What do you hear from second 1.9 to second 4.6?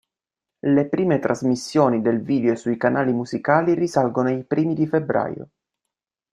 del video sui canali musicali risalgono ai